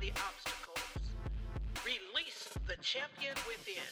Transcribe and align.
the 0.00 0.10
obstacles. 0.10 0.78
Release 1.84 2.48
the 2.66 2.76
champion 2.82 3.34
within. 3.48 3.82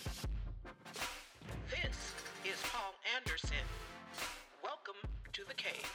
This 1.68 1.96
is 2.44 2.60
Paul 2.72 2.94
Anderson. 3.16 3.56
Welcome 4.62 4.94
to 5.32 5.42
the 5.48 5.54
cave. 5.54 5.92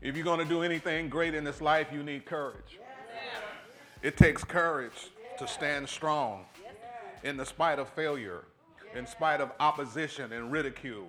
If 0.00 0.16
you're 0.16 0.24
going 0.24 0.38
to 0.38 0.44
do 0.44 0.62
anything 0.62 1.08
great 1.08 1.34
in 1.34 1.44
this 1.44 1.60
life, 1.60 1.88
you 1.92 2.02
need 2.02 2.24
courage. 2.24 2.78
It 4.02 4.16
takes 4.16 4.42
courage 4.44 5.10
to 5.38 5.46
stand 5.46 5.88
strong 5.88 6.46
in 7.22 7.36
the 7.36 7.46
spite 7.46 7.78
of 7.78 7.88
failure, 7.88 8.44
in 8.94 9.06
spite 9.06 9.40
of 9.40 9.50
opposition 9.60 10.32
and 10.32 10.52
ridicule. 10.52 11.08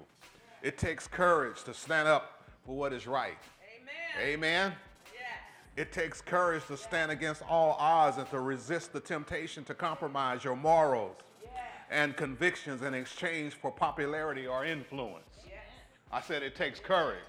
It 0.62 0.78
takes 0.78 1.08
courage 1.08 1.64
to 1.64 1.74
stand 1.74 2.08
up 2.08 2.44
for 2.66 2.76
what 2.76 2.94
is 2.94 3.08
right. 3.08 3.38
Amen. 4.20 4.34
Amen. 4.34 4.74
It 5.76 5.94
takes 5.94 6.20
courage 6.20 6.66
to 6.68 6.76
stand 6.76 7.10
against 7.10 7.42
all 7.48 7.78
odds 7.80 8.18
and 8.18 8.30
to 8.32 8.42
resist 8.42 8.92
the 8.92 9.00
temptation 9.00 9.64
to 9.64 9.74
compromise 9.74 10.44
your 10.44 10.58
morals 10.58 11.16
and 11.90 12.18
convictions 12.18 12.82
in 12.82 12.94
exchange 12.94 13.54
for 13.54 13.72
popularity 13.72 14.46
or 14.46 14.66
influence. 14.66 15.24
I 16.12 16.22
said 16.22 16.44
it 16.44 16.56
takes 16.56 16.80
courage. 16.80 17.20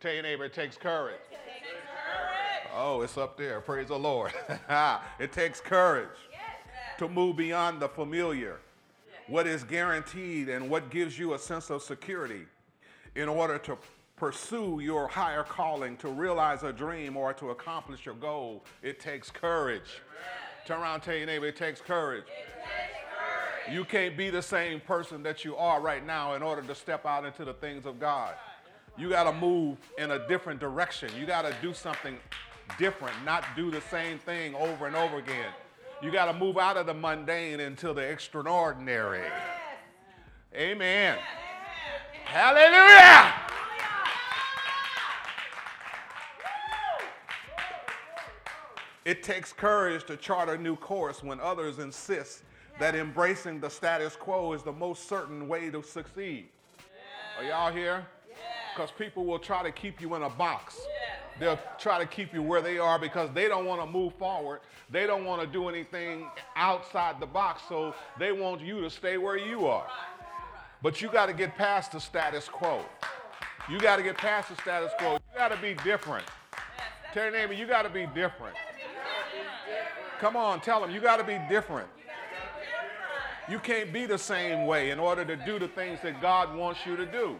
Tell 0.00 0.12
your 0.12 0.22
neighbor 0.22 0.44
it 0.44 0.54
takes 0.54 0.76
courage. 0.76 1.16
It 1.30 1.38
takes 1.46 1.70
courage. 1.70 2.70
Oh, 2.76 3.00
it's 3.00 3.16
up 3.16 3.36
there. 3.36 3.60
Praise 3.60 3.88
the 3.88 3.98
Lord. 3.98 4.32
it 5.18 5.32
takes 5.32 5.60
courage 5.60 6.08
to 6.98 7.08
move 7.08 7.36
beyond 7.36 7.80
the 7.80 7.88
familiar, 7.88 8.58
what 9.28 9.46
is 9.46 9.64
guaranteed, 9.64 10.48
and 10.48 10.68
what 10.70 10.90
gives 10.90 11.18
you 11.18 11.34
a 11.34 11.38
sense 11.38 11.70
of 11.70 11.82
security 11.82 12.46
in 13.14 13.28
order 13.28 13.58
to 13.58 13.76
pursue 14.16 14.80
your 14.80 15.08
higher 15.08 15.42
calling, 15.42 15.96
to 15.98 16.08
realize 16.08 16.62
a 16.62 16.72
dream, 16.72 17.16
or 17.16 17.32
to 17.34 17.50
accomplish 17.50 18.06
your 18.06 18.14
goal. 18.14 18.64
It 18.82 18.98
takes 18.98 19.30
courage. 19.30 20.00
Turn 20.66 20.80
around 20.80 21.02
tell 21.02 21.14
your 21.14 21.26
neighbor 21.26 21.46
it 21.46 21.56
takes 21.56 21.80
courage. 21.80 22.24
It 22.24 22.62
takes 22.62 22.98
courage. 23.14 23.76
You 23.76 23.84
can't 23.84 24.16
be 24.16 24.30
the 24.30 24.42
same 24.42 24.80
person 24.80 25.22
that 25.22 25.44
you 25.44 25.56
are 25.56 25.80
right 25.80 26.04
now 26.04 26.34
in 26.34 26.42
order 26.42 26.62
to 26.62 26.74
step 26.74 27.06
out 27.06 27.24
into 27.24 27.44
the 27.44 27.54
things 27.54 27.86
of 27.86 28.00
God. 28.00 28.34
You 28.98 29.10
got 29.10 29.24
to 29.24 29.32
move 29.32 29.76
in 29.98 30.12
a 30.12 30.26
different 30.26 30.58
direction. 30.58 31.10
You 31.18 31.26
got 31.26 31.42
to 31.42 31.54
do 31.60 31.74
something 31.74 32.16
different, 32.78 33.14
not 33.24 33.44
do 33.54 33.70
the 33.70 33.82
same 33.82 34.18
thing 34.18 34.54
over 34.54 34.86
and 34.86 34.96
over 34.96 35.18
again. 35.18 35.52
You 36.02 36.10
got 36.10 36.26
to 36.26 36.34
move 36.34 36.58
out 36.58 36.76
of 36.76 36.86
the 36.86 36.94
mundane 36.94 37.58
into 37.58 37.92
the 37.92 38.02
extraordinary. 38.02 39.22
Amen. 40.54 41.18
Hallelujah. 42.24 43.34
It 49.06 49.22
takes 49.22 49.52
courage 49.52 50.04
to 50.06 50.16
chart 50.16 50.48
a 50.48 50.58
new 50.58 50.76
course 50.76 51.22
when 51.22 51.40
others 51.40 51.78
insist 51.78 52.42
that 52.78 52.94
embracing 52.94 53.60
the 53.60 53.70
status 53.70 54.16
quo 54.16 54.52
is 54.52 54.62
the 54.62 54.72
most 54.72 55.08
certain 55.08 55.48
way 55.48 55.70
to 55.70 55.82
succeed. 55.82 56.48
Are 57.38 57.44
y'all 57.44 57.72
here? 57.72 58.04
Because 58.74 58.90
people 58.90 59.24
will 59.24 59.38
try 59.38 59.62
to 59.62 59.72
keep 59.72 60.00
you 60.00 60.14
in 60.16 60.22
a 60.22 60.30
box. 60.30 60.85
They'll 61.38 61.58
try 61.78 61.98
to 61.98 62.06
keep 62.06 62.32
you 62.32 62.42
where 62.42 62.62
they 62.62 62.78
are 62.78 62.98
because 62.98 63.30
they 63.34 63.46
don't 63.48 63.66
want 63.66 63.80
to 63.82 63.86
move 63.86 64.14
forward. 64.14 64.60
They 64.90 65.06
don't 65.06 65.24
want 65.24 65.42
to 65.42 65.46
do 65.46 65.68
anything 65.68 66.28
outside 66.54 67.20
the 67.20 67.26
box, 67.26 67.62
so 67.68 67.94
they 68.18 68.32
want 68.32 68.60
you 68.60 68.80
to 68.80 68.90
stay 68.90 69.18
where 69.18 69.36
you 69.36 69.66
are. 69.66 69.86
But 70.82 71.02
you 71.02 71.08
got 71.08 71.26
to 71.26 71.32
get 71.32 71.56
past 71.56 71.92
the 71.92 72.00
status 72.00 72.48
quo. 72.48 72.84
You 73.68 73.78
got 73.80 73.96
to 73.96 74.02
get 74.02 74.16
past 74.16 74.48
the 74.48 74.56
status 74.56 74.92
quo. 74.98 75.14
You 75.14 75.38
got 75.38 75.50
to 75.50 75.58
be 75.58 75.74
different. 75.82 76.24
Tell 77.12 77.32
your 77.32 77.52
you 77.52 77.66
got 77.66 77.82
to 77.82 77.88
be 77.88 78.06
different. 78.14 78.56
Come 80.20 80.36
on, 80.36 80.60
tell 80.60 80.80
them, 80.80 80.90
you 80.90 81.00
got 81.00 81.18
to 81.18 81.24
be 81.24 81.38
different. 81.48 81.88
You 83.48 83.58
can't 83.58 83.92
be 83.92 84.06
the 84.06 84.18
same 84.18 84.66
way 84.66 84.90
in 84.90 84.98
order 84.98 85.24
to 85.24 85.36
do 85.36 85.58
the 85.58 85.68
things 85.68 86.00
that 86.02 86.20
God 86.20 86.56
wants 86.56 86.84
you 86.86 86.96
to 86.96 87.06
do. 87.06 87.36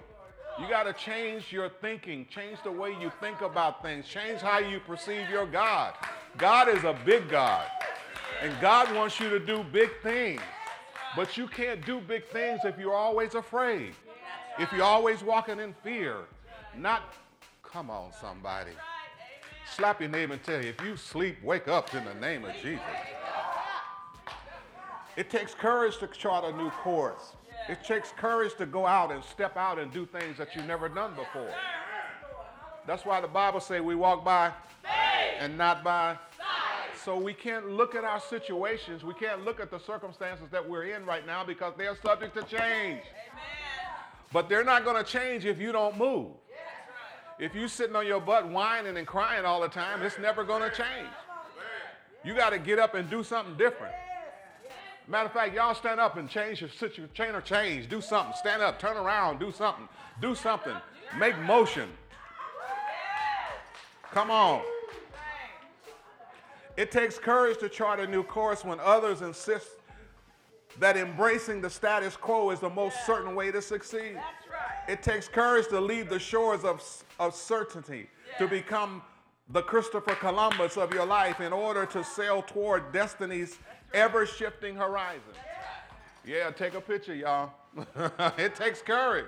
You 0.59 0.67
got 0.69 0.85
to 0.85 0.95
change 0.95 1.53
your 1.53 1.69
thinking, 1.69 2.27
change 2.31 2.59
the 2.65 2.73
way 2.73 2.97
you 2.99 3.13
think 3.21 3.43
about 3.43 3.83
things, 3.83 4.07
change 4.07 4.41
how 4.41 4.59
you 4.59 4.81
perceive 4.81 5.29
your 5.29 5.47
God. 5.47 5.93
God 6.39 6.69
is 6.69 6.85
a 6.85 6.97
big 7.05 7.29
God, 7.29 7.67
and 8.41 8.53
God 8.61 8.95
wants 8.95 9.21
you 9.21 9.29
to 9.29 9.39
do 9.39 9.63
big 9.71 9.91
things. 10.03 10.41
But 11.15 11.37
you 11.37 11.47
can't 11.47 11.85
do 11.85 12.01
big 12.01 12.27
things 12.29 12.61
if 12.65 12.79
you're 12.79 12.95
always 12.95 13.35
afraid, 13.35 13.95
if 14.59 14.73
you're 14.73 14.83
always 14.83 15.23
walking 15.23 15.61
in 15.61 15.75
fear. 15.83 16.21
Not, 16.75 17.15
come 17.63 17.91
on, 17.91 18.13
somebody. 18.19 18.73
Slap 19.75 20.01
your 20.01 20.09
neighbor 20.09 20.35
and 20.35 20.43
tell 20.43 20.63
you, 20.63 20.71
if 20.71 20.81
you 20.83 20.97
sleep, 20.97 21.37
wake 21.43 21.69
up 21.69 21.95
in 21.95 22.05
the 22.05 22.15
name 22.15 22.45
of 22.47 22.55
Jesus. 22.63 22.81
It 25.17 25.29
takes 25.29 25.55
courage 25.55 25.99
to 25.99 26.07
chart 26.07 26.45
a 26.45 26.57
new 26.57 26.71
course. 26.71 27.33
It 27.69 27.83
takes 27.85 28.13
courage 28.13 28.55
to 28.59 28.67
go 28.67 28.87
out 28.87 29.11
and 29.11 29.23
step 29.25 29.57
out 29.57 29.79
and 29.79 29.93
do 29.93 30.07
things 30.07 30.39
that 30.39 30.55
you've 30.55 30.67
never 30.67 30.89
done 30.89 31.15
before. 31.15 31.51
That's 32.87 33.05
why 33.05 33.21
the 33.21 33.29
Bible 33.29 33.61
says 33.61 33.83
we 33.83 33.97
walk 33.97 34.25
by 34.25 34.53
faith 34.83 35.41
and 35.41 35.59
not 35.59 35.83
by. 35.83 36.17
Sight. 36.37 36.97
So 37.05 37.17
we 37.19 37.35
can't 37.35 37.71
look 37.71 37.95
at 37.95 38.05
our 38.05 38.21
situations. 38.21 39.03
We 39.03 39.15
can't 39.15 39.45
look 39.45 39.59
at 39.61 39.71
the 39.71 39.79
circumstances 39.79 40.47
that 40.51 40.69
we're 40.69 40.85
in 40.85 41.05
right 41.05 41.27
now 41.27 41.45
because 41.45 41.75
they're 41.77 41.97
subject 41.97 42.37
to 42.37 42.43
change. 42.45 43.03
But 44.33 44.49
they're 44.49 44.65
not 44.65 44.85
going 44.85 45.03
to 45.03 45.09
change 45.09 45.45
if 45.45 45.61
you 45.61 45.73
don't 45.73 45.97
move. 45.97 46.33
If 47.39 47.55
you're 47.55 47.69
sitting 47.69 47.97
on 47.97 48.07
your 48.07 48.21
butt 48.21 48.49
whining 48.49 48.97
and 48.97 49.07
crying 49.07 49.45
all 49.45 49.61
the 49.61 49.69
time, 49.69 50.03
it's 50.03 50.19
never 50.19 50.43
going 50.43 50.63
to 50.63 50.75
change. 50.75 51.09
You 52.25 52.35
got 52.35 52.51
to 52.51 52.59
get 52.59 52.79
up 52.79 52.95
and 52.95 53.09
do 53.11 53.23
something 53.23 53.57
different. 53.57 53.95
Matter 55.09 55.27
of 55.27 55.33
fact, 55.33 55.55
y'all 55.55 55.75
stand 55.75 56.01
up 56.01 56.17
and 56.17 56.29
change 56.29 56.61
your 56.61 56.71
situation, 56.71 57.09
chain 57.15 57.35
or 57.35 57.41
change. 57.41 57.89
Do 57.89 58.01
something. 58.01 58.35
Stand 58.37 58.63
up, 58.63 58.79
turn 58.79 58.97
around, 58.97 59.39
do 59.39 59.53
something. 59.53 59.89
Do 60.21 60.35
something. 60.35 60.75
Make 61.19 61.39
motion. 61.41 61.89
Come 64.11 64.31
on. 64.31 64.63
It 66.77 66.91
takes 66.91 67.19
courage 67.19 67.59
to 67.59 67.69
chart 67.69 68.01
a 68.01 68.07
new 68.07 68.23
course 68.23 68.65
when 68.65 68.81
others 68.81 69.23
insist 69.23 69.69
that 70.79 70.97
embracing 70.97 71.61
the 71.63 71.71
status 71.71 72.17
quo 72.17 72.51
is 72.51 72.61
the 72.61 72.69
most 72.69 73.07
certain 73.07 73.35
way 73.35 73.51
to 73.51 73.63
succeed. 73.63 74.17
Right. 74.17 74.89
It 74.89 75.03
takes 75.03 75.27
courage 75.27 75.69
to 75.69 75.81
leave 75.81 76.11
the 76.11 76.19
shores 76.19 76.65
of, 76.65 76.83
of 77.19 77.35
certainty, 77.35 78.09
to 78.39 78.47
become 78.47 79.03
the 79.51 79.63
Christopher 79.63 80.15
Columbus 80.17 80.77
of 80.77 80.93
your 80.93 81.07
life 81.07 81.41
in 81.41 81.53
order 81.53 81.87
to 81.87 82.05
sail 82.05 82.43
toward 82.43 82.93
destiny's 82.93 83.59
ever 83.93 84.27
shifting 84.27 84.77
horizon. 84.77 85.23
Yeah, 86.25 86.51
take 86.51 86.75
a 86.75 86.81
picture, 86.81 87.15
y'all. 87.15 87.51
it 88.39 88.55
takes 88.57 88.83
courage. 88.83 89.27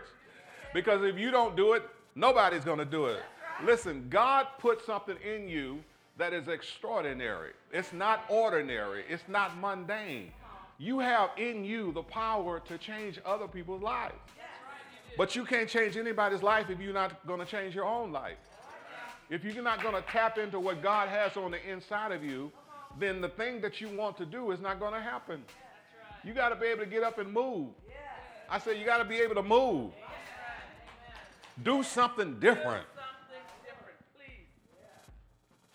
Because 0.75 1.03
if 1.03 1.19
you 1.19 1.31
don't 1.31 1.57
do 1.57 1.75
it, 1.75 1.89
nobody's 2.15 2.65
going 2.65 2.79
to 2.79 2.85
do 2.85 3.07
it. 3.07 3.23
Listen, 3.65 4.07
God 4.09 4.47
put 4.59 4.85
something 4.85 5.17
in 5.25 5.49
you 5.49 5.83
that 6.17 6.33
is 6.33 6.49
extraordinary. 6.49 7.53
It's 7.73 7.93
not 7.93 8.25
ordinary, 8.29 9.05
it's 9.09 9.25
not 9.29 9.57
mundane. 9.59 10.33
You 10.79 11.01
have 11.01 11.31
in 11.37 11.65
you 11.65 11.93
the 11.93 12.03
power 12.03 12.61
to 12.61 12.79
change 12.79 13.19
other 13.25 13.49
people's 13.49 13.83
lives. 13.83 14.15
But 15.17 15.35
you 15.35 15.45
can't 15.45 15.69
change 15.69 15.97
anybody's 15.97 16.43
life 16.43 16.71
if 16.71 16.81
you're 16.81 16.93
not 16.93 17.27
going 17.27 17.41
to 17.41 17.47
change 17.47 17.75
your 17.75 17.85
own 17.85 18.13
life. 18.13 18.37
If 19.31 19.45
you're 19.45 19.63
not 19.63 19.83
going 19.83 19.95
to 19.95 20.03
tap 20.03 20.39
into 20.39 20.61
what 20.61 20.83
God 20.83 21.09
has 21.09 21.37
on 21.37 21.51
the 21.51 21.71
inside 21.71 22.13
of 22.13 22.23
you, 22.25 22.53
then 22.99 23.21
the 23.21 23.29
thing 23.29 23.61
that 23.61 23.81
you 23.81 23.89
want 23.89 24.17
to 24.19 24.27
do 24.27 24.51
is 24.51 24.61
not 24.61 24.81
going 24.81 24.93
to 24.93 25.01
happen. 25.01 25.43
You 26.25 26.35
got 26.35 26.49
to 26.51 26.57
be 26.57 26.67
able 26.67 26.81
to 26.81 26.91
get 26.91 27.03
up 27.03 27.19
and 27.19 27.33
move. 27.33 27.69
I 28.51 28.59
said, 28.59 28.79
you 28.79 28.85
got 28.85 28.99
to 28.99 29.05
be 29.05 29.19
able 29.19 29.35
to 29.35 29.43
move. 29.43 29.93
Do 31.63 31.83
something 31.83 32.39
different. 32.41 32.87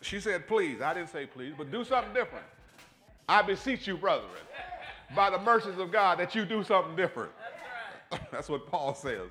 She 0.02 0.20
said, 0.20 0.48
please. 0.48 0.82
I 0.82 0.94
didn't 0.94 1.10
say 1.10 1.26
please, 1.26 1.54
but 1.58 1.72
do 1.72 1.84
something 1.84 2.14
different. 2.14 2.46
I 3.28 3.42
beseech 3.42 3.88
you, 3.88 3.98
brethren, 3.98 4.30
by 5.16 5.30
the 5.30 5.40
mercies 5.40 5.78
of 5.78 5.92
God, 5.92 6.20
that 6.20 6.36
you 6.36 6.46
do 6.46 6.64
something 6.64 6.96
different. 6.96 7.32
That's 8.32 8.50
what 8.50 8.68
Paul 8.68 8.94
says. 8.94 9.30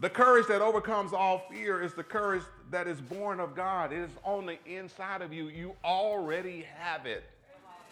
The 0.00 0.08
courage 0.10 0.46
that 0.46 0.62
overcomes 0.62 1.12
all 1.12 1.42
fear 1.50 1.82
is 1.82 1.92
the 1.92 2.04
courage 2.04 2.44
that 2.70 2.86
is 2.86 3.00
born 3.00 3.40
of 3.40 3.56
God. 3.56 3.92
It 3.92 3.98
is 3.98 4.10
on 4.22 4.46
the 4.46 4.58
inside 4.64 5.22
of 5.22 5.32
you. 5.32 5.48
You 5.48 5.74
already 5.84 6.64
have 6.78 7.04
it. 7.04 7.24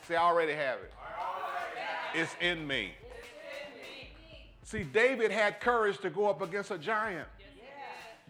Say, 0.06 0.14
I 0.14 0.22
already 0.22 0.52
have 0.52 0.78
it. 0.78 0.92
It's 2.14 2.36
in 2.40 2.66
me. 2.66 2.92
See, 4.62 4.84
David 4.84 5.32
had 5.32 5.60
courage 5.60 5.98
to 5.98 6.10
go 6.10 6.28
up 6.28 6.42
against 6.42 6.70
a 6.70 6.78
giant. 6.78 7.26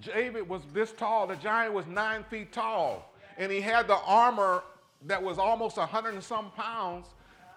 David 0.01 0.49
was 0.49 0.63
this 0.73 0.93
tall. 0.93 1.27
The 1.27 1.37
giant 1.37 1.75
was 1.75 1.87
nine 1.87 2.25
feet 2.31 2.53
tall. 2.53 3.13
And 3.37 3.53
he 3.53 3.61
had 3.61 3.89
the 3.89 3.99
armor 4.07 4.63
that 5.05 5.23
was 5.23 5.39
almost 5.39 5.77
a 5.77 5.85
hundred 5.85 6.15
and 6.15 6.23
some 6.25 6.51
pounds 6.53 7.09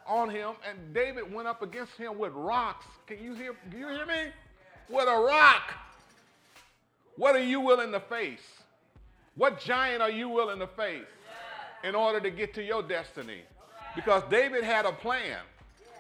on 0.06 0.30
him, 0.30 0.52
and 0.68 0.94
David 0.94 1.32
went 1.32 1.48
up 1.48 1.62
against 1.62 1.96
him 1.96 2.18
with 2.18 2.34
rocks. 2.34 2.86
Can 3.06 3.24
you 3.24 3.34
hear? 3.34 3.54
Can 3.70 3.80
you 3.80 3.88
hear 3.88 4.06
me? 4.06 4.32
With 4.90 5.08
a 5.08 5.18
rock. 5.18 5.74
What 7.20 7.36
are 7.36 7.44
you 7.44 7.60
willing 7.60 7.92
to 7.92 8.00
face? 8.00 8.48
What 9.36 9.60
giant 9.60 10.02
are 10.02 10.10
you 10.10 10.30
willing 10.30 10.60
to 10.60 10.68
face 10.68 11.04
in 11.84 11.94
order 11.94 12.22
to 12.22 12.32
get 12.32 12.54
to 12.54 12.64
your 12.64 12.82
destiny? 12.82 13.42
Because 13.94 14.24
David 14.30 14.64
had 14.64 14.86
a 14.86 14.94
plan. 14.94 15.40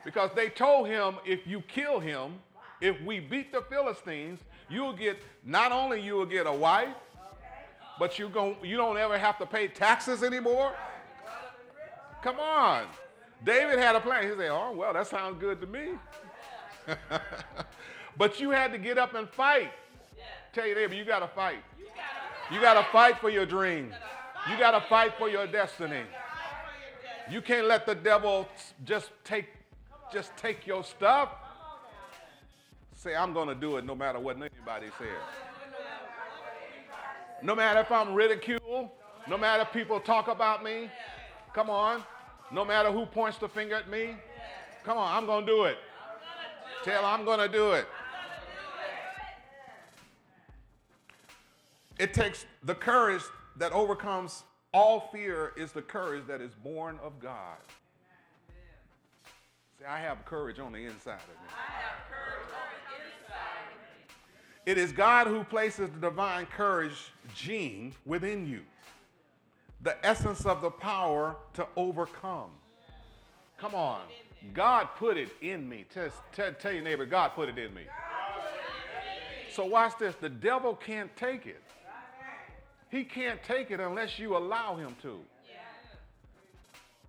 Because 0.05 0.29
they 0.33 0.47
told 0.47 0.87
him, 0.87 1.15
if 1.25 1.45
you 1.45 1.59
kill 1.63 1.99
him, 1.99 2.35
if 2.79 3.01
we 3.01 3.19
beat 3.19 3.51
the 3.51 3.63
Philistines, 3.63 4.39
you'll 4.69 4.93
get 4.93 5.21
not 5.43 5.73
only 5.73 5.99
you 5.99 6.15
will 6.15 6.25
get 6.25 6.47
a 6.47 6.53
wife, 6.53 6.95
but 7.99 8.17
you 8.17 8.29
gon' 8.29 8.55
you 8.63 8.77
don't 8.77 8.97
ever 8.97 9.17
have 9.17 9.37
to 9.39 9.45
pay 9.45 9.67
taxes 9.67 10.23
anymore. 10.23 10.73
Come 12.23 12.39
on. 12.39 12.85
David 13.43 13.77
had 13.77 13.93
a 13.97 13.99
plan. 13.99 14.23
He 14.23 14.29
said, 14.29 14.51
Oh, 14.51 14.71
well, 14.71 14.93
that 14.93 15.07
sounds 15.07 15.37
good 15.37 15.59
to 15.59 15.67
me. 15.67 15.89
but 18.17 18.39
you 18.39 18.51
had 18.51 18.71
to 18.71 18.77
get 18.77 18.97
up 18.97 19.15
and 19.15 19.27
fight. 19.27 19.73
Tell 20.53 20.65
your 20.65 20.75
neighbor, 20.75 20.95
you 20.95 21.05
got 21.05 21.19
to 21.19 21.27
fight. 21.27 21.63
You 22.51 22.59
got 22.59 22.73
to 22.73 22.91
fight 22.91 23.19
for 23.19 23.29
your 23.29 23.45
dream. 23.45 23.93
You 24.49 24.57
got 24.57 24.71
to 24.71 24.81
fight 24.87 25.13
for 25.17 25.29
your 25.29 25.45
destiny. 25.45 26.01
You 27.29 27.41
can't 27.41 27.67
let 27.67 27.85
the 27.85 27.93
devil 27.93 28.47
just 28.85 29.11
take 29.23 29.49
just 30.11 30.35
take 30.37 30.65
your 30.65 30.83
stuff. 30.83 31.29
Say, 32.95 33.15
I'm 33.15 33.31
going 33.33 33.47
to 33.47 33.55
do 33.55 33.77
it 33.77 33.85
no 33.85 33.95
matter 33.95 34.19
what 34.19 34.35
anybody 34.35 34.87
says. 34.97 35.07
No 37.41 37.55
matter 37.55 37.79
if 37.79 37.91
I'm 37.91 38.13
ridiculed, 38.13 38.89
no 39.27 39.37
matter 39.37 39.63
if 39.63 39.71
people 39.71 39.99
talk 39.99 40.27
about 40.27 40.63
me. 40.63 40.89
Come 41.53 41.69
on. 41.69 42.03
No 42.51 42.65
matter 42.65 42.91
who 42.91 43.05
points 43.05 43.37
the 43.37 43.47
finger 43.47 43.75
at 43.75 43.89
me. 43.89 44.15
Come 44.83 44.97
on, 44.97 45.15
I'm 45.15 45.25
going 45.25 45.45
to 45.45 45.51
do 45.51 45.63
it. 45.65 45.77
Tell 46.83 47.05
I'm 47.05 47.23
going 47.23 47.39
to 47.39 47.47
do 47.47 47.73
it. 47.73 47.87
It 51.99 52.13
takes 52.13 52.45
the 52.63 52.73
courage 52.73 53.21
that 53.57 53.73
overcomes 53.73 54.43
all 54.73 55.09
fear 55.11 55.51
is 55.57 55.73
the 55.73 55.81
courage 55.81 56.23
that 56.27 56.39
is 56.39 56.53
born 56.55 56.97
of 57.03 57.19
God. 57.19 57.57
See, 59.77 59.85
I 59.85 59.99
have 59.99 60.23
courage 60.25 60.59
on 60.59 60.71
the 60.71 60.79
inside 60.79 61.15
of 61.15 61.27
me. 61.27 61.49
I 61.49 61.81
have 61.81 62.09
courage 62.09 62.49
on 62.53 62.69
the 62.87 63.25
inside 63.25 63.41
of 63.65 64.65
me. 64.65 64.71
It 64.71 64.77
is 64.77 64.93
God 64.93 65.27
who 65.27 65.43
places 65.43 65.89
the 65.89 65.99
divine 65.99 66.45
courage 66.45 67.11
gene 67.35 67.93
within 68.05 68.47
you, 68.47 68.61
the 69.81 70.03
essence 70.05 70.45
of 70.45 70.61
the 70.61 70.71
power 70.71 71.35
to 71.55 71.67
overcome. 71.75 72.51
Come 73.57 73.75
on. 73.75 74.01
God 74.53 74.87
put 74.95 75.17
it 75.17 75.29
in 75.41 75.67
me. 75.67 75.85
Tell, 75.93 76.09
tell, 76.31 76.53
tell 76.53 76.71
your 76.71 76.83
neighbor, 76.83 77.05
God 77.05 77.31
put 77.35 77.49
it 77.49 77.57
in 77.57 77.73
me. 77.73 77.83
So 79.51 79.65
watch 79.65 79.97
this. 79.99 80.15
The 80.15 80.29
devil 80.29 80.75
can't 80.75 81.13
take 81.17 81.45
it. 81.45 81.61
He 82.89 83.03
can't 83.03 83.41
take 83.43 83.71
it 83.71 83.79
unless 83.79 84.17
you 84.17 84.35
allow 84.35 84.75
him 84.75 84.95
to. 85.03 85.19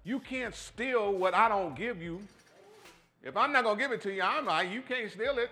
You 0.03 0.19
can't 0.19 0.55
steal 0.55 1.12
what 1.12 1.35
I 1.35 1.49
don't 1.49 1.77
give 1.77 2.03
you. 2.03 2.21
If 3.23 3.37
I'm 3.37 3.53
not 3.53 3.65
going 3.65 3.77
to 3.77 3.82
give 3.82 3.93
it 3.93 4.00
to 4.03 4.12
you, 4.12 4.23
I'm 4.23 4.47
like, 4.47 4.71
you 4.71 4.81
can't 4.81 5.11
steal 5.11 5.38
it. 5.38 5.50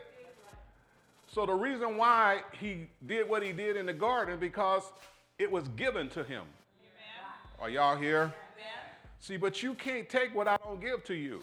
So 1.30 1.44
the 1.44 1.52
reason 1.52 1.98
why 1.98 2.40
he 2.58 2.88
did 3.06 3.28
what 3.28 3.42
he 3.42 3.52
did 3.52 3.76
in 3.76 3.84
the 3.84 3.92
garden 3.92 4.38
because 4.38 4.82
it 5.38 5.50
was 5.50 5.68
given 5.76 6.08
to 6.10 6.24
him. 6.24 6.44
Amen. 6.80 7.60
Are 7.60 7.68
y'all 7.68 7.96
here? 7.96 8.22
Amen. 8.22 8.32
See, 9.20 9.36
but 9.36 9.62
you 9.62 9.74
can't 9.74 10.08
take 10.08 10.34
what 10.34 10.48
I 10.48 10.56
don't 10.64 10.80
give 10.80 11.04
to 11.04 11.14
you. 11.14 11.42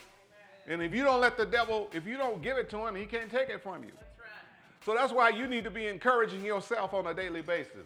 And 0.67 0.81
if 0.81 0.95
you 0.95 1.03
don't 1.03 1.21
let 1.21 1.37
the 1.37 1.45
devil, 1.45 1.89
if 1.93 2.07
you 2.07 2.17
don't 2.17 2.41
give 2.41 2.57
it 2.57 2.71
to 2.71 2.87
him, 2.87 2.95
he 2.95 3.05
can't 3.05 3.29
take 3.29 3.49
it 3.49 3.61
from 3.61 3.83
you. 3.83 3.91
That's 3.95 4.19
right. 4.19 4.83
So 4.83 4.95
that's 4.95 5.13
why 5.13 5.29
you 5.29 5.47
need 5.47 5.63
to 5.65 5.71
be 5.71 5.85
encouraging 5.85 6.43
yourself 6.43 6.95
on 6.95 7.05
a 7.05 7.13
daily 7.13 7.43
basis. 7.43 7.85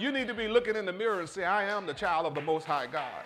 You 0.00 0.10
need 0.10 0.28
to 0.28 0.34
be 0.34 0.48
looking 0.48 0.76
in 0.76 0.86
the 0.86 0.92
mirror 0.94 1.20
and 1.20 1.28
say, 1.28 1.44
I 1.44 1.64
am 1.64 1.84
the 1.84 1.92
child 1.92 2.24
of 2.24 2.34
the 2.34 2.40
Most 2.40 2.64
High 2.64 2.86
God. 2.86 3.24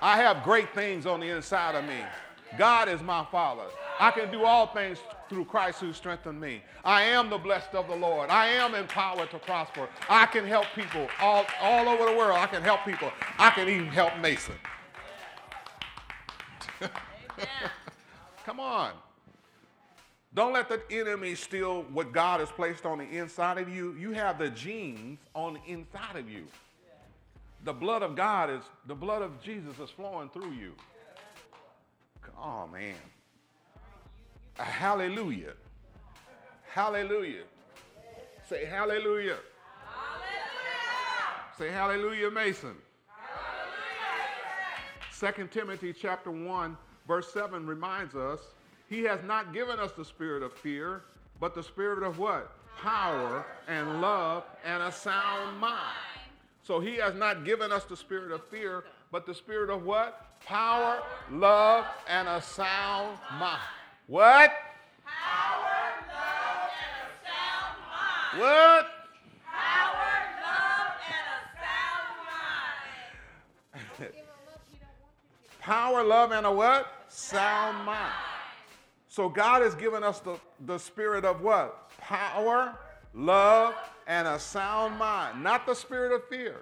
I 0.00 0.16
have 0.16 0.42
great 0.42 0.74
things 0.74 1.04
on 1.04 1.20
the 1.20 1.28
inside 1.28 1.74
of 1.74 1.84
me. 1.84 2.00
God 2.56 2.88
is 2.88 3.02
my 3.02 3.26
Father. 3.30 3.64
I 4.00 4.10
can 4.12 4.30
do 4.32 4.44
all 4.44 4.68
things 4.68 4.98
through 5.28 5.44
Christ 5.44 5.80
who 5.80 5.92
strengthened 5.92 6.40
me. 6.40 6.62
I 6.84 7.02
am 7.02 7.28
the 7.28 7.36
blessed 7.36 7.74
of 7.74 7.88
the 7.88 7.96
Lord. 7.96 8.30
I 8.30 8.46
am 8.46 8.74
empowered 8.74 9.30
to 9.30 9.38
prosper. 9.38 9.90
I 10.08 10.24
can 10.24 10.46
help 10.46 10.64
people 10.74 11.06
all, 11.20 11.44
all 11.60 11.86
over 11.86 12.06
the 12.10 12.16
world. 12.16 12.38
I 12.38 12.46
can 12.46 12.62
help 12.62 12.84
people. 12.86 13.10
I 13.38 13.50
can 13.50 13.68
even 13.68 13.88
help 13.88 14.18
Mason. 14.18 14.54
Come 18.46 18.60
on. 18.60 18.92
Don't 20.36 20.52
let 20.52 20.68
the 20.68 20.82
enemy 20.90 21.34
steal 21.34 21.84
what 21.94 22.12
God 22.12 22.40
has 22.40 22.50
placed 22.50 22.84
on 22.84 22.98
the 22.98 23.08
inside 23.08 23.56
of 23.56 23.70
you. 23.70 23.96
You 23.98 24.12
have 24.12 24.38
the 24.38 24.50
genes 24.50 25.18
on 25.34 25.54
the 25.54 25.72
inside 25.72 26.14
of 26.14 26.28
you. 26.28 26.44
The 27.64 27.72
blood 27.72 28.02
of 28.02 28.14
God 28.14 28.50
is, 28.50 28.60
the 28.86 28.94
blood 28.94 29.22
of 29.22 29.40
Jesus 29.42 29.78
is 29.78 29.88
flowing 29.88 30.28
through 30.28 30.52
you. 30.52 30.74
Oh, 32.38 32.68
man. 32.70 32.96
Hallelujah. 34.58 35.54
Hallelujah. 36.68 37.44
Say 38.46 38.66
hallelujah. 38.66 39.38
hallelujah. 39.86 40.28
Say 41.56 41.70
hallelujah, 41.70 42.30
Mason. 42.30 42.76
Second 45.10 45.50
Timothy 45.50 45.94
chapter 45.94 46.30
1, 46.30 46.76
verse 47.08 47.32
7 47.32 47.66
reminds 47.66 48.14
us, 48.14 48.40
he 48.88 49.02
has 49.02 49.20
not 49.24 49.52
given 49.52 49.80
us 49.80 49.92
the 49.92 50.04
spirit 50.04 50.42
of 50.42 50.52
fear, 50.52 51.02
but 51.40 51.54
the 51.54 51.62
spirit 51.62 52.02
of 52.02 52.18
what? 52.18 52.52
Power 52.78 53.44
and 53.68 54.00
love 54.00 54.44
and 54.64 54.82
a 54.82 54.92
sound 54.92 55.58
mind. 55.58 55.80
So 56.62 56.80
he 56.80 56.96
has 56.96 57.14
not 57.14 57.44
given 57.44 57.72
us 57.72 57.84
the 57.84 57.96
spirit 57.96 58.32
of 58.32 58.44
fear, 58.46 58.84
but 59.10 59.26
the 59.26 59.34
spirit 59.34 59.70
of 59.70 59.84
what? 59.84 60.40
Power, 60.44 61.02
love, 61.30 61.86
and 62.08 62.28
a 62.28 62.40
sound 62.42 63.18
mind. 63.38 63.60
What? 64.06 64.52
Power, 65.04 65.64
love, 66.08 66.70
and 66.82 66.96
a 67.02 67.14
sound 67.26 67.76
mind. 67.88 68.40
What? 68.40 68.86
Power, 69.44 70.10
love, 70.42 70.92
and 71.08 71.26
a 71.32 71.40
sound 71.58 72.08
mind. 73.98 74.12
Power, 75.60 76.04
love, 76.04 76.32
and 76.32 76.46
a 76.46 76.52
what? 76.52 76.86
Sound 77.08 77.84
mind. 77.84 78.12
So 79.16 79.30
God 79.30 79.62
has 79.62 79.74
given 79.74 80.04
us 80.04 80.20
the, 80.20 80.38
the 80.66 80.76
spirit 80.76 81.24
of 81.24 81.40
what? 81.40 81.88
Power, 81.96 82.76
love, 83.14 83.74
and 84.06 84.28
a 84.28 84.38
sound 84.38 84.98
mind. 84.98 85.42
Not 85.42 85.64
the 85.64 85.72
spirit 85.72 86.12
of 86.12 86.28
fear. 86.28 86.56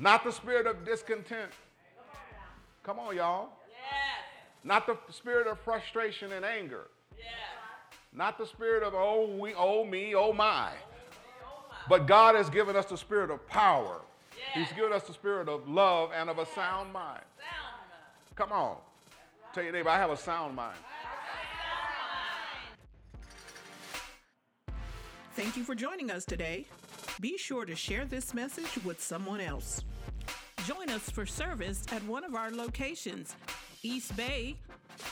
Not 0.00 0.24
the 0.24 0.32
spirit 0.32 0.66
of 0.66 0.84
discontent. 0.84 1.52
Come 2.82 2.98
on, 2.98 3.14
y'all. 3.14 3.50
Not 4.64 4.88
the 4.88 4.98
spirit 5.12 5.46
of 5.46 5.60
frustration 5.60 6.32
and 6.32 6.44
anger. 6.44 6.88
Not 8.12 8.36
the 8.36 8.46
spirit 8.46 8.82
of 8.82 8.94
oh 8.96 9.32
we, 9.38 9.54
oh 9.54 9.84
me, 9.84 10.16
oh 10.16 10.32
my. 10.32 10.72
But 11.88 12.08
God 12.08 12.34
has 12.34 12.50
given 12.50 12.74
us 12.74 12.86
the 12.86 12.98
spirit 12.98 13.30
of 13.30 13.46
power. 13.46 14.00
He's 14.54 14.72
given 14.72 14.92
us 14.92 15.04
the 15.04 15.12
spirit 15.12 15.48
of 15.48 15.68
love 15.68 16.10
and 16.12 16.28
of 16.28 16.40
a 16.40 16.46
sound 16.46 16.92
mind. 16.92 17.22
Sound 17.38 17.78
mind. 17.88 18.34
Come 18.34 18.50
on. 18.50 18.78
Tell 19.54 19.62
your 19.62 19.72
neighbor, 19.72 19.88
I 19.88 19.98
have 19.98 20.10
a 20.10 20.16
sound 20.16 20.56
mind. 20.56 20.76
Thank 25.36 25.56
you 25.56 25.62
for 25.62 25.76
joining 25.76 26.10
us 26.10 26.24
today. 26.24 26.66
Be 27.20 27.38
sure 27.38 27.64
to 27.64 27.76
share 27.76 28.04
this 28.04 28.34
message 28.34 28.84
with 28.84 29.00
someone 29.00 29.40
else. 29.40 29.84
Join 30.66 30.90
us 30.90 31.08
for 31.08 31.24
service 31.24 31.84
at 31.92 32.02
one 32.04 32.24
of 32.24 32.34
our 32.34 32.50
locations 32.50 33.36
East 33.84 34.16
Bay 34.16 34.56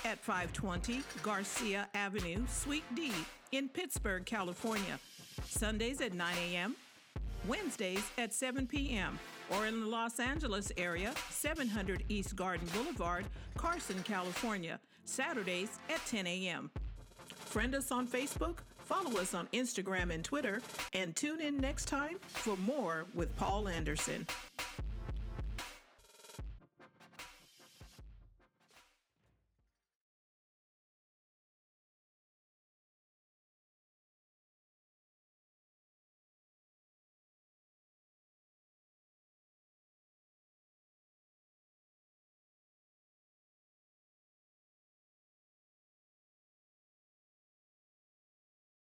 at 0.04 0.18
520 0.18 1.02
Garcia 1.22 1.88
Avenue, 1.94 2.44
Suite 2.48 2.82
D 2.96 3.12
in 3.52 3.68
Pittsburg, 3.68 4.26
California. 4.26 4.98
Sundays 5.46 6.00
at 6.00 6.14
9 6.14 6.34
a.m., 6.50 6.74
Wednesdays 7.46 8.02
at 8.18 8.34
7 8.34 8.66
p.m., 8.66 9.20
or 9.50 9.66
in 9.66 9.80
the 9.80 9.86
Los 9.86 10.20
Angeles 10.20 10.72
area, 10.76 11.12
700 11.30 12.04
East 12.08 12.36
Garden 12.36 12.66
Boulevard, 12.74 13.24
Carson, 13.56 14.02
California, 14.04 14.78
Saturdays 15.04 15.78
at 15.90 16.04
10 16.06 16.26
a.m. 16.26 16.70
Friend 17.46 17.74
us 17.74 17.90
on 17.92 18.06
Facebook, 18.06 18.58
follow 18.78 19.20
us 19.20 19.34
on 19.34 19.46
Instagram 19.52 20.12
and 20.12 20.24
Twitter, 20.24 20.62
and 20.94 21.14
tune 21.16 21.40
in 21.40 21.58
next 21.58 21.86
time 21.86 22.18
for 22.28 22.56
more 22.58 23.04
with 23.14 23.34
Paul 23.36 23.68
Anderson. 23.68 24.26